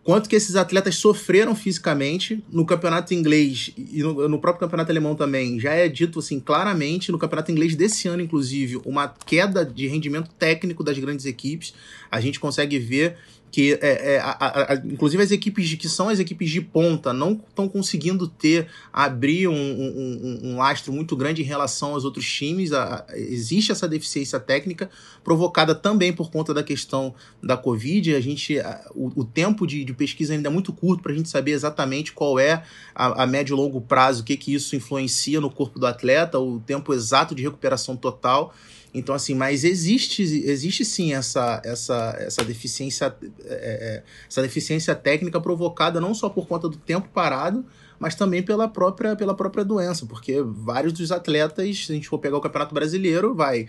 [0.03, 5.15] quanto que esses atletas sofreram fisicamente no campeonato inglês e no, no, próprio campeonato alemão
[5.15, 5.59] também.
[5.59, 10.31] Já é dito assim claramente no campeonato inglês desse ano inclusive uma queda de rendimento
[10.37, 11.73] técnico das grandes equipes.
[12.09, 13.17] A gente consegue ver
[13.51, 17.11] que é, é a, a, inclusive as equipes de, que são as equipes de ponta
[17.11, 22.25] não estão conseguindo ter abrir um, um, um, lastro muito grande em relação aos outros
[22.25, 22.71] times.
[22.71, 24.89] A, existe essa deficiência técnica
[25.21, 28.15] provocada também por conta da questão da covid.
[28.15, 28.57] A gente
[28.95, 32.13] o, o tempo de, de, pesquisa ainda é muito curto para a gente saber exatamente
[32.13, 32.63] qual é
[32.95, 36.59] a, médio e longo prazo o que que isso influencia no corpo do atleta o
[36.59, 38.53] tempo exato de recuperação total
[38.93, 45.39] então, assim, mas existe, existe sim essa, essa, essa deficiência é, é, essa deficiência técnica
[45.39, 47.65] provocada não só por conta do tempo parado,
[47.97, 52.19] mas também pela própria, pela própria doença, porque vários dos atletas, se a gente for
[52.19, 53.67] pegar o Campeonato Brasileiro, vai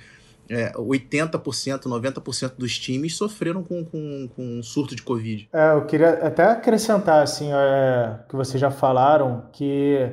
[0.51, 5.49] é, 80%, 90% dos times sofreram com, com, com um surto de Covid.
[5.53, 10.11] É, eu queria até acrescentar, assim, é, que vocês já falaram, que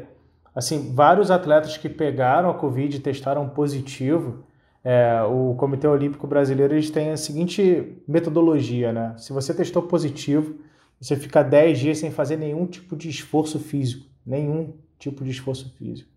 [0.53, 4.43] assim, vários atletas que pegaram a Covid e testaram positivo,
[4.83, 9.13] é, o Comitê Olímpico Brasileiro eles têm a seguinte metodologia, né?
[9.17, 10.55] Se você testou positivo,
[10.99, 15.73] você fica 10 dias sem fazer nenhum tipo de esforço físico, nenhum tipo de esforço
[15.77, 16.09] físico.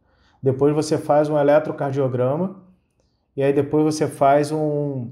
[0.43, 2.63] Depois você faz um eletrocardiograma
[3.37, 5.11] e aí depois você faz um,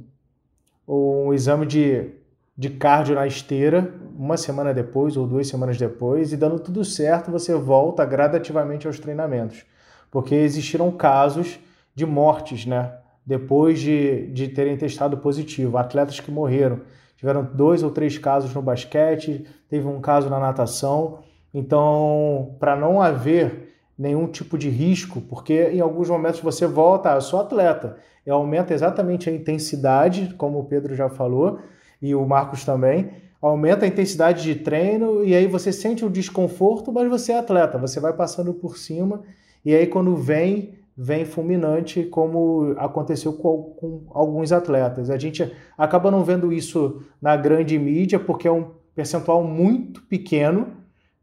[0.87, 2.11] um exame de,
[2.57, 7.31] de cardio na esteira, uma semana depois ou duas semanas depois, e dando tudo certo,
[7.31, 9.65] você volta gradativamente aos treinamentos.
[10.11, 11.59] Porque existiram casos
[11.95, 13.00] de mortes, né?
[13.27, 15.79] Depois de, de terem testado positivo.
[15.79, 16.81] Atletas que morreram.
[17.17, 21.19] Tiveram dois ou três casos no basquete, teve um caso na natação.
[21.53, 27.17] Então, para não haver nenhum tipo de risco, porque em alguns momentos você volta, ah,
[27.17, 31.59] eu sou atleta, e aumenta exatamente a intensidade, como o Pedro já falou,
[32.01, 33.11] e o Marcos também,
[33.43, 37.77] aumenta a intensidade de treino, e aí você sente o desconforto, mas você é atleta,
[37.77, 39.23] você vai passando por cima,
[39.63, 45.11] e aí quando vem vem fulminante, como aconteceu com, com, alguns atletas.
[45.11, 50.69] A gente acaba não vendo isso na grande mídia, porque é um percentual muito pequeno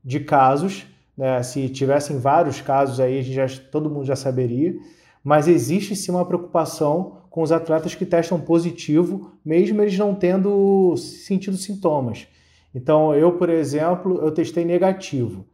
[0.04, 0.86] de casos.
[1.16, 1.42] Né?
[1.44, 4.76] Se tivessem vários casos aí, já, todo mundo já saberia.
[5.24, 10.96] Mas existe sim uma preocupação com os atletas que testam positivo, mesmo eles não tendo
[10.98, 12.28] sentido sintomas.
[12.74, 15.46] Então, eu, por exemplo, eu testei negativo.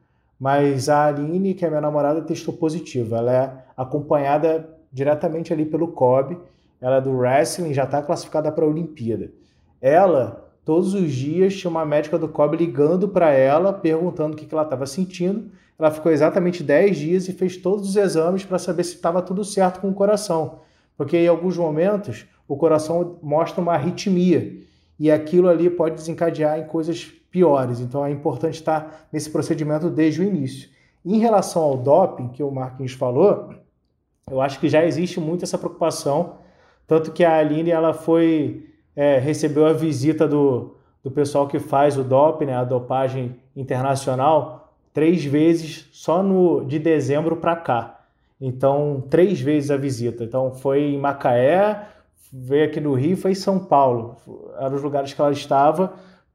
[0.43, 3.15] Mas a Aline, que é minha namorada, testou positivo.
[3.15, 6.37] Ela é acompanhada diretamente ali pelo COB.
[6.81, 9.31] Ela é do wrestling, já está classificada para a Olimpíada.
[9.79, 14.45] Ela, todos os dias, tinha uma médica do COB ligando para ela, perguntando o que,
[14.45, 15.49] que ela estava sentindo.
[15.79, 19.21] Ela ela ficou exatamente 10 dias e fez todos os exames para saber se estava
[19.21, 20.59] tudo certo com o coração.
[20.97, 24.57] Porque em alguns momentos o coração mostra uma arritmia
[24.99, 27.81] e aquilo ali pode desencadear em coisas piores.
[27.81, 30.69] Então é importante estar nesse procedimento desde o início.
[31.03, 33.49] Em relação ao doping, que o Marquinhos falou,
[34.31, 36.35] eu acho que já existe muito essa preocupação,
[36.87, 41.97] tanto que a Aline ela foi é, recebeu a visita do, do pessoal que faz
[41.97, 47.99] o doping, né, a dopagem internacional, três vezes só no de dezembro para cá.
[48.39, 50.23] Então, três vezes a visita.
[50.23, 51.87] Então, foi em Macaé,
[52.31, 54.17] veio aqui no Rio, foi em São Paulo.
[54.59, 55.93] Eram os lugares que ela estava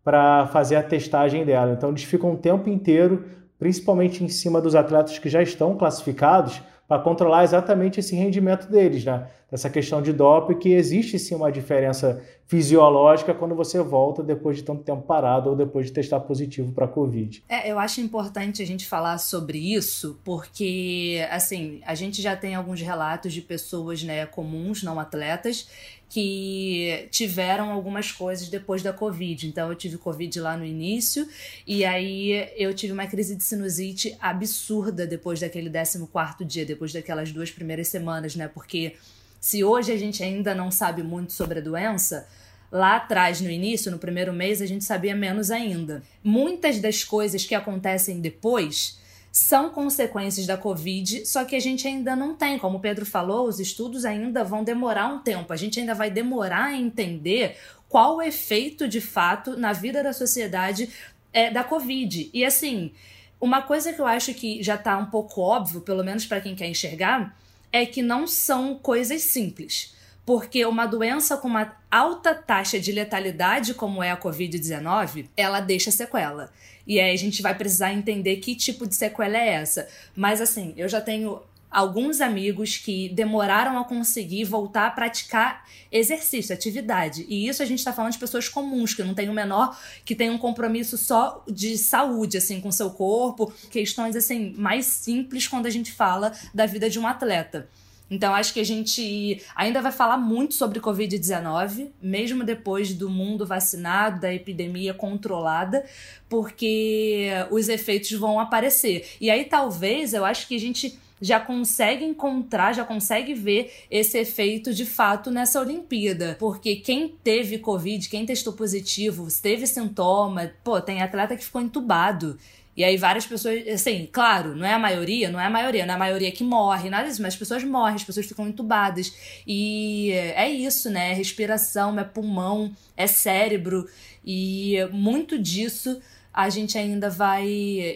[0.08, 1.74] para fazer a testagem dela.
[1.74, 3.26] Então, eles ficam o tempo inteiro,
[3.58, 9.04] principalmente em cima dos atletas que já estão classificados, para controlar exatamente esse rendimento deles,
[9.04, 9.26] né?
[9.50, 14.62] Essa questão de doping, que existe sim uma diferença fisiológica quando você volta depois de
[14.62, 17.42] tanto tempo parado ou depois de testar positivo para a Covid.
[17.48, 22.54] É, eu acho importante a gente falar sobre isso, porque, assim, a gente já tem
[22.54, 25.68] alguns relatos de pessoas, né, comuns, não atletas,
[26.11, 29.46] que tiveram algumas coisas depois da Covid.
[29.46, 31.26] Então, eu tive Covid lá no início,
[31.66, 37.30] e aí eu tive uma crise de sinusite absurda depois daquele 14 dia, depois daquelas
[37.32, 38.48] duas primeiras semanas, né?
[38.48, 38.94] Porque
[39.40, 42.27] se hoje a gente ainda não sabe muito sobre a doença,
[42.70, 46.03] lá atrás, no início, no primeiro mês, a gente sabia menos ainda.
[46.22, 48.98] Muitas das coisas que acontecem depois
[49.31, 52.59] são consequências da Covid, só que a gente ainda não tem.
[52.59, 55.53] Como o Pedro falou, os estudos ainda vão demorar um tempo.
[55.53, 57.57] A gente ainda vai demorar a entender
[57.88, 60.90] qual o efeito de fato na vida da sociedade
[61.33, 62.31] é, da Covid.
[62.33, 62.92] E assim,
[63.40, 66.55] uma coisa que eu acho que já está um pouco óbvio, pelo menos para quem
[66.55, 67.37] quer enxergar,
[67.72, 69.94] é que não são coisas simples.
[70.24, 75.90] Porque uma doença com uma alta taxa de letalidade, como é a Covid-19, ela deixa
[75.90, 76.52] sequela.
[76.87, 79.88] E aí a gente vai precisar entender que tipo de sequela é essa.
[80.14, 86.54] Mas assim, eu já tenho alguns amigos que demoraram a conseguir voltar a praticar exercício,
[86.54, 87.26] atividade.
[87.28, 90.14] E isso a gente está falando de pessoas comuns, que não tem o menor, que
[90.14, 95.66] tem um compromisso só de saúde, assim, com seu corpo, questões, assim, mais simples quando
[95.66, 97.68] a gente fala da vida de um atleta.
[98.11, 103.46] Então, acho que a gente ainda vai falar muito sobre Covid-19, mesmo depois do mundo
[103.46, 105.85] vacinado, da epidemia controlada,
[106.28, 109.07] porque os efeitos vão aparecer.
[109.20, 114.18] E aí, talvez, eu acho que a gente já consegue encontrar, já consegue ver esse
[114.18, 116.37] efeito de fato nessa Olimpíada.
[116.38, 122.38] Porque quem teve Covid, quem testou positivo, teve sintoma, pô, tem atleta que ficou entubado.
[122.78, 125.94] E aí várias pessoas, assim, claro, não é a maioria, não é a maioria, não
[125.94, 129.12] é a maioria que morre, nada disso, mas as pessoas morrem, as pessoas ficam entubadas.
[129.44, 131.11] E é isso, né?
[131.11, 133.88] É respiração, é pulmão, é cérebro.
[134.24, 136.00] E muito disso
[136.33, 137.48] a gente ainda vai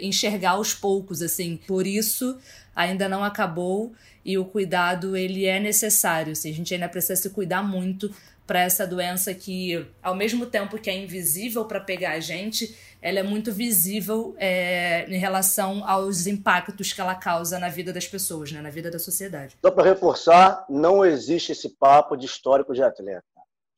[0.03, 1.61] enxergar aos poucos, assim.
[1.65, 2.37] Por isso,
[2.75, 3.93] ainda não acabou
[4.25, 6.33] e o cuidado ele é necessário.
[6.33, 8.11] Assim, a gente ainda precisa se cuidar muito
[8.47, 13.19] para essa doença que, ao mesmo tempo que é invisível para pegar a gente, ela
[13.19, 18.53] é muito visível é, em relação aos impactos que ela causa na vida das pessoas,
[18.53, 19.57] né, na vida da sociedade.
[19.65, 23.25] Só para reforçar, não existe esse papo de histórico de atleta.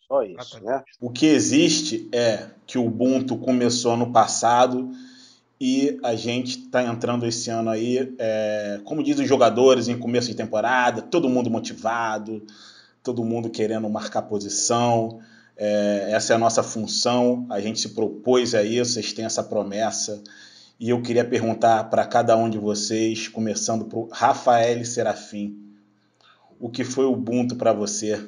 [0.06, 0.82] Só isso, né?
[1.00, 4.90] O que existe é que o Ubuntu começou no passado
[5.66, 10.28] e a gente está entrando esse ano aí, é, como dizem os jogadores, em começo
[10.28, 12.44] de temporada, todo mundo motivado,
[13.02, 15.20] todo mundo querendo marcar posição.
[15.56, 19.42] É, essa é a nossa função, a gente se propôs a isso, vocês têm essa
[19.42, 20.22] promessa.
[20.78, 25.58] E eu queria perguntar para cada um de vocês, começando o Rafael Serafim,
[26.60, 28.22] o que foi o Ubuntu para você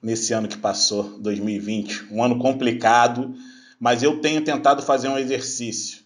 [0.00, 2.12] nesse ano que passou, 2020?
[2.12, 3.34] Um ano complicado,
[3.80, 6.02] mas eu tenho tentado fazer um exercício,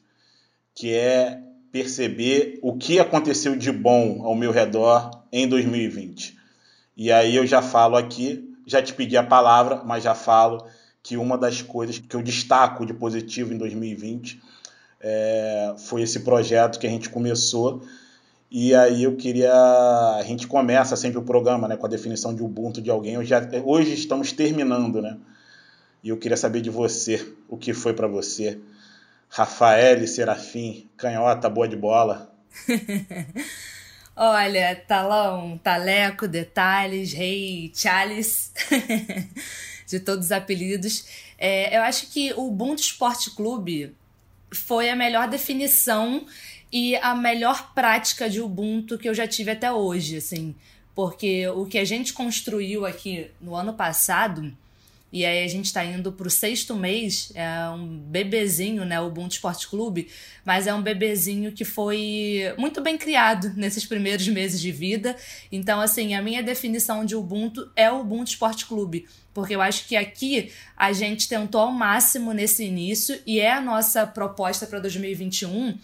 [0.72, 1.40] que é
[1.72, 6.38] perceber o que aconteceu de bom ao meu redor em 2020.
[6.96, 10.64] E aí eu já falo aqui, já te pedi a palavra, mas já falo
[11.02, 14.40] que uma das coisas que eu destaco de positivo em 2020
[15.00, 17.82] é, foi esse projeto que a gente começou.
[18.50, 19.52] E aí eu queria.
[19.52, 23.18] A gente começa sempre o programa né, com a definição de Ubuntu de alguém.
[23.18, 23.34] Hoje,
[23.64, 25.18] hoje estamos terminando, né?
[26.04, 28.60] E eu queria saber de você, o que foi para você.
[29.26, 32.30] Rafael Serafim, canhota, boa de bola.
[34.14, 38.52] Olha, talão, taleco, detalhes, rei, Charles,
[39.88, 41.06] de todos os apelidos.
[41.38, 43.96] É, eu acho que o Ubuntu Esporte Clube
[44.52, 46.26] foi a melhor definição
[46.70, 50.54] e a melhor prática de Ubuntu que eu já tive até hoje, assim.
[50.94, 54.54] Porque o que a gente construiu aqui no ano passado
[55.14, 59.06] e aí a gente está indo para o sexto mês, é um bebezinho, né, o
[59.06, 60.08] Ubuntu Esporte Clube,
[60.44, 65.14] mas é um bebezinho que foi muito bem criado nesses primeiros meses de vida.
[65.52, 69.86] Então, assim, a minha definição de Ubuntu é o Ubuntu Esporte Clube, porque eu acho
[69.86, 74.80] que aqui a gente tentou ao máximo nesse início e é a nossa proposta para
[74.80, 75.78] 2021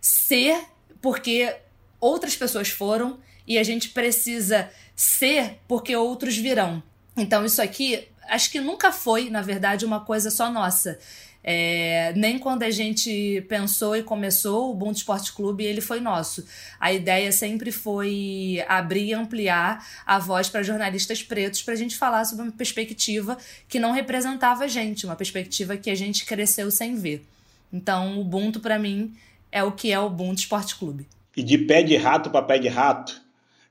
[0.00, 0.56] ser
[1.00, 1.52] porque
[2.00, 6.80] outras pessoas foram e a gente precisa ser porque outros virão.
[7.16, 10.98] Então, isso aqui acho que nunca foi, na verdade, uma coisa só nossa.
[11.44, 16.44] É, nem quando a gente pensou e começou o Ubuntu Esporte Clube, ele foi nosso.
[16.78, 21.96] A ideia sempre foi abrir e ampliar a voz para jornalistas pretos para a gente
[21.96, 23.36] falar sobre uma perspectiva
[23.68, 27.26] que não representava a gente, uma perspectiva que a gente cresceu sem ver.
[27.72, 29.12] Então, o Ubuntu, para mim,
[29.50, 31.06] é o que é o Ubuntu Esporte Clube.
[31.36, 33.20] E de pé de rato para pé de rato,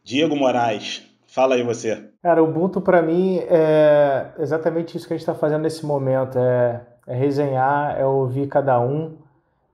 [0.03, 2.09] Diego Moraes, Fala aí você.
[2.21, 6.37] Cara, o Ubuntu para mim é exatamente isso que a gente está fazendo nesse momento.
[6.37, 9.17] É, é, resenhar, é ouvir cada um.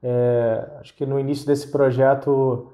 [0.04, 2.70] É, acho que no início desse projeto,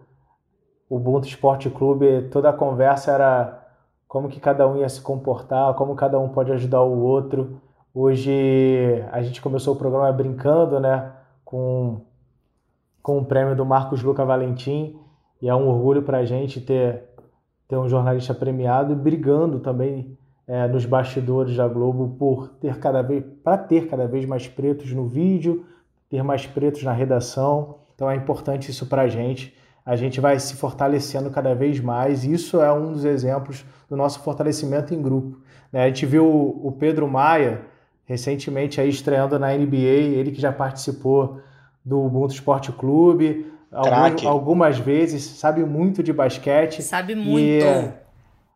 [0.90, 3.66] o Ubuntu Esporte Clube, toda a conversa era
[4.06, 7.62] como que cada um ia se comportar, como cada um pode ajudar o outro.
[7.94, 11.10] Hoje a gente começou o programa brincando, né,
[11.46, 12.02] com,
[13.02, 15.00] com o prêmio do Marcos Luca Valentim,
[15.42, 17.13] e é um orgulho para a gente ter
[17.68, 23.02] ter um jornalista premiado e brigando também é, nos bastidores da Globo por ter cada
[23.02, 25.66] vez para ter cada vez mais pretos no vídeo,
[26.10, 27.78] ter mais pretos na redação.
[27.96, 29.56] Então é importante isso para a gente.
[29.86, 32.24] A gente vai se fortalecendo cada vez mais.
[32.24, 35.40] Isso é um dos exemplos do nosso fortalecimento em grupo.
[35.72, 35.84] Né?
[35.84, 37.62] A gente viu o Pedro Maia
[38.06, 41.40] recentemente aí estreando na NBA, ele que já participou
[41.84, 46.82] do Ubuntu Esporte Clube, algumas, algumas vezes, sabe muito de basquete.
[46.82, 47.66] Sabe muito.
[47.66, 47.94] E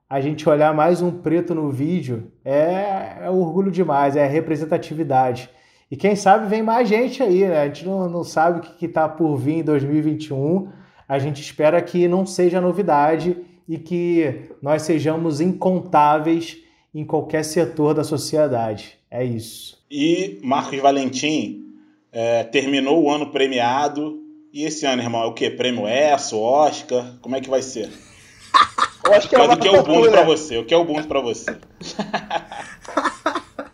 [0.10, 5.50] a gente olhar mais um preto no vídeo é, é orgulho demais, é representatividade.
[5.90, 7.62] E quem sabe vem mais gente aí, né?
[7.62, 10.70] A gente não, não sabe o que está por vir em 2021.
[11.08, 13.38] A gente espera que não seja novidade
[13.68, 16.58] e que nós sejamos incontáveis
[16.94, 18.98] em qualquer setor da sociedade.
[19.10, 19.78] É isso.
[19.90, 21.66] E Marcos Valentim
[22.12, 25.50] é, terminou o ano premiado e esse ano, irmão, é o quê?
[25.50, 27.18] Prêmio ESSO, Oscar?
[27.22, 27.90] Como é que vai ser?
[29.08, 30.58] Oscar Mas é o que é o Ubuntu pra você?
[30.58, 31.52] O que é o Ubuntu pra você?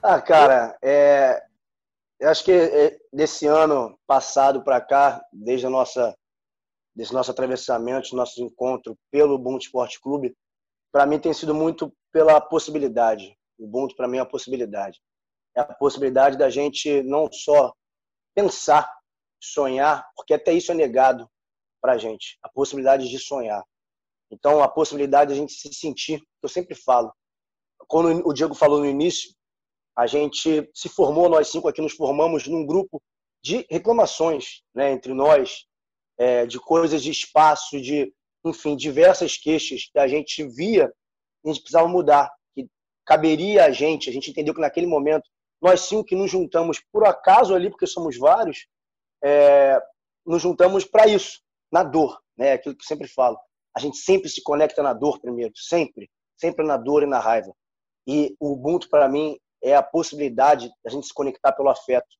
[0.01, 1.41] ah, cara, é...
[2.19, 6.15] eu acho que é, desse ano passado para cá, desde a nossa
[6.95, 10.35] desse nosso atravessamento, nossos encontros pelo Ubuntu Esporte Clube,
[10.91, 13.35] para mim tem sido muito pela possibilidade.
[13.57, 14.99] O Ubuntu para mim é a possibilidade.
[15.55, 17.73] É a possibilidade da gente não só
[18.35, 18.91] pensar
[19.45, 21.29] sonhar, porque até isso é negado
[21.81, 23.63] para a gente, a possibilidade de sonhar.
[24.31, 27.13] Então, a possibilidade de a gente se sentir, eu sempre falo,
[27.87, 29.31] quando o Diego falou no início,
[29.95, 33.01] a gente se formou, nós cinco aqui nos formamos num grupo
[33.43, 35.65] de reclamações né, entre nós,
[36.17, 38.11] é, de coisas de espaço, de,
[38.45, 40.91] enfim, diversas queixas que a gente via
[41.43, 42.67] e a gente precisava mudar, que
[43.05, 45.29] caberia a gente, a gente entendeu que naquele momento,
[45.61, 48.65] nós cinco que nos juntamos por acaso ali, porque somos vários,
[49.23, 49.81] é,
[50.25, 52.53] nos juntamos para isso, na dor, né?
[52.53, 53.37] Aquilo que eu sempre falo.
[53.75, 57.55] A gente sempre se conecta na dor primeiro, sempre, sempre na dor e na raiva.
[58.05, 62.15] E o Ubuntu para mim é a possibilidade da gente se conectar pelo afeto,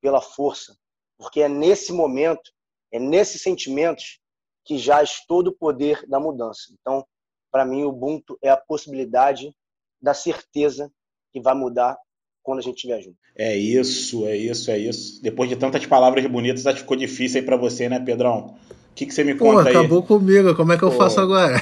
[0.00, 0.76] pela força,
[1.18, 2.52] porque é nesse momento,
[2.92, 4.20] é nesses sentimentos
[4.64, 6.72] que jaz todo o poder da mudança.
[6.72, 7.06] Então,
[7.50, 9.54] para mim, o Ubuntu é a possibilidade
[10.00, 10.90] da certeza
[11.32, 11.98] que vai mudar
[12.44, 13.16] quando a gente estiver junto.
[13.34, 15.20] É isso, é isso, é isso.
[15.22, 18.54] Depois de tantas palavras bonitas, acho que ficou difícil aí para você, né, Pedrão?
[18.90, 19.76] O que, que você me conta Pô, aí?
[19.76, 20.98] acabou comigo, como é que eu Pô.
[20.98, 21.60] faço agora?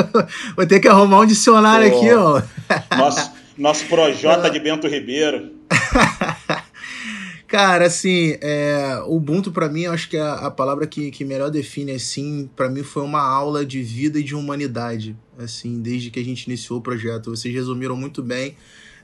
[0.54, 1.96] Vou ter que arrumar um dicionário Pô.
[1.96, 2.42] aqui, ó.
[2.96, 5.50] Nosso, nosso Projota de Bento Ribeiro.
[7.48, 11.92] Cara, assim, é, Ubuntu para mim, acho que é a palavra que, que melhor define,
[11.92, 16.24] assim, para mim foi uma aula de vida e de humanidade, assim, desde que a
[16.24, 17.30] gente iniciou o projeto.
[17.30, 18.54] Vocês resumiram muito bem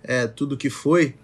[0.04, 1.14] é, tudo que foi.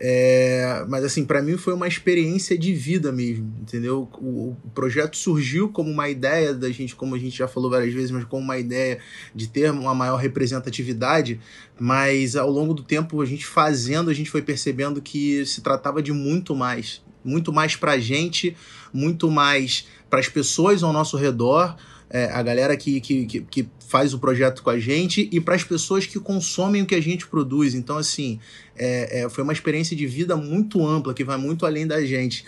[0.00, 4.08] É, mas assim, para mim foi uma experiência de vida mesmo, entendeu?
[4.20, 7.94] O, o, projeto surgiu como uma ideia da gente, como a gente já falou várias
[7.94, 8.98] vezes, mas como uma ideia
[9.34, 11.40] de ter uma maior representatividade,
[11.78, 16.02] mas ao longo do tempo a gente fazendo, a gente foi percebendo que se tratava
[16.02, 18.56] de muito mais, muito mais pra gente,
[18.92, 21.76] muito mais para as pessoas ao nosso redor,
[22.10, 25.54] é, a galera que, que, que, que faz o projeto com a gente e para
[25.54, 27.76] as pessoas que consomem o que a gente produz.
[27.76, 28.40] Então, assim,
[28.74, 32.44] é, é, foi uma experiência de vida muito ampla, que vai muito além da gente.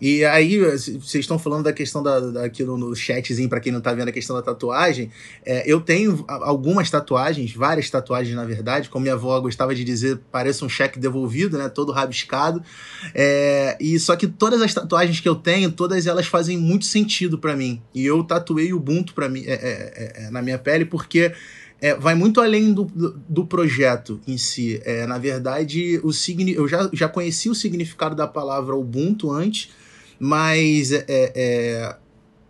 [0.00, 3.82] E aí, vocês estão falando da questão da, da aqui no, chatzinho, para quem não
[3.82, 5.10] tá vendo a questão da tatuagem.
[5.44, 8.88] É, eu tenho algumas tatuagens, várias tatuagens, na verdade.
[8.88, 11.68] Como minha avó gostava de dizer, parece um cheque devolvido, né?
[11.68, 12.62] Todo rabiscado.
[13.14, 17.38] É, e só que todas as tatuagens que eu tenho, todas elas fazem muito sentido
[17.38, 17.82] para mim.
[17.94, 21.32] E eu tatuei o Ubuntu para mim, é, é, é, na minha pele, porque.
[21.82, 24.82] É, vai muito além do, do, do, projeto em si.
[24.84, 29.70] É, na verdade, o signi eu já, já conheci o significado da palavra Ubuntu antes,
[30.20, 31.96] mas é, é,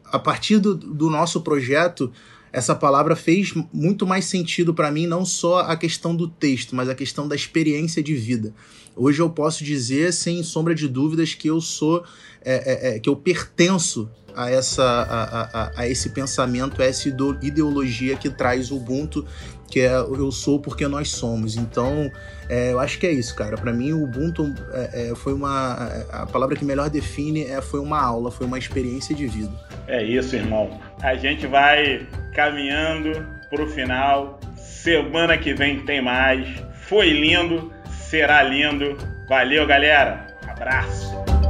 [0.07, 2.13] a partir do, do nosso projeto,
[2.53, 6.89] essa palavra fez muito mais sentido para mim, não só a questão do texto, mas
[6.89, 8.53] a questão da experiência de vida.
[8.97, 12.05] Hoje eu posso dizer, sem sombra de dúvidas, que eu sou,
[12.45, 17.09] é, é, é que eu pertenço a, essa, a, a, a, esse pensamento, a essa
[17.09, 19.25] ideologia que traz o Ubuntu,
[19.71, 21.57] que é eu sou porque nós somos.
[21.57, 22.11] Então,
[22.49, 23.57] é, eu acho que é isso, cara.
[23.57, 25.75] Para mim, o Ubuntu é, é, foi uma.
[26.11, 29.53] A palavra que melhor define é foi uma aula, foi uma experiência de vida.
[29.87, 30.81] É isso, irmão.
[31.01, 34.41] A gente vai caminhando pro final.
[34.57, 36.49] Semana que vem tem mais.
[36.89, 38.97] Foi lindo, será lindo.
[39.29, 40.27] Valeu, galera.
[40.49, 41.50] Abraço.